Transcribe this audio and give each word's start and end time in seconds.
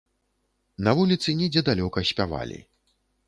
На 0.87 0.95
вуліцы 0.99 1.35
недзе 1.43 1.63
далёка 1.69 2.05
спявалі. 2.13 2.59